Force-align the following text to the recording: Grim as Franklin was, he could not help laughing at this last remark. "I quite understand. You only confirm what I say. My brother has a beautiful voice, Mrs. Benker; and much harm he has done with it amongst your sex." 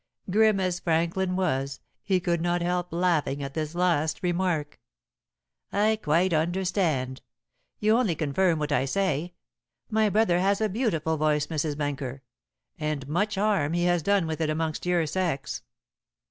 Grim 0.31 0.59
as 0.59 0.79
Franklin 0.79 1.35
was, 1.35 1.79
he 2.01 2.19
could 2.19 2.41
not 2.41 2.63
help 2.63 2.91
laughing 2.91 3.43
at 3.43 3.53
this 3.53 3.75
last 3.75 4.19
remark. 4.23 4.79
"I 5.71 5.97
quite 6.01 6.33
understand. 6.33 7.21
You 7.79 7.95
only 7.97 8.15
confirm 8.15 8.57
what 8.57 8.71
I 8.71 8.85
say. 8.85 9.35
My 9.91 10.09
brother 10.09 10.39
has 10.39 10.59
a 10.59 10.69
beautiful 10.69 11.17
voice, 11.17 11.45
Mrs. 11.45 11.77
Benker; 11.77 12.23
and 12.79 13.07
much 13.07 13.35
harm 13.35 13.73
he 13.73 13.83
has 13.83 14.01
done 14.01 14.25
with 14.25 14.41
it 14.41 14.49
amongst 14.49 14.87
your 14.87 15.05
sex." 15.05 15.61